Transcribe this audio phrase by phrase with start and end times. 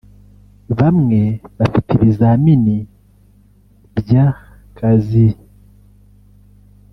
[0.79, 1.21] bamwe
[1.57, 2.77] bafite ibizamini
[3.99, 4.25] bya
[4.77, 5.27] kazi